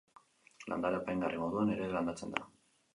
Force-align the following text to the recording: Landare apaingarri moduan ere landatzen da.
Landare 0.73 0.99
apaingarri 1.03 1.45
moduan 1.45 1.73
ere 1.77 1.95
landatzen 1.95 2.39
da. 2.39 2.53